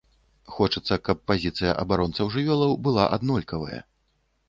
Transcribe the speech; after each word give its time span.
Хочацца, 0.53 0.97
каб 1.09 1.21
пазіцыя 1.33 1.77
абаронцаў 1.85 2.35
жывёлаў 2.39 2.77
была 2.91 3.09
аднолькавая. 3.19 3.81